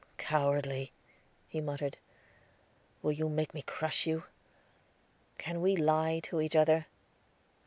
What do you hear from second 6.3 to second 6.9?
each other?